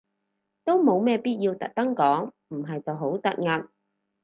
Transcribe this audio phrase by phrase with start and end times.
[0.65, 3.69] 都冇咩必要特登講，唔係就好突兀